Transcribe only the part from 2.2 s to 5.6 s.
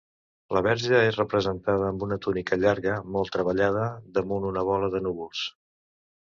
túnica llarga molt treballada, damunt una bola de núvols.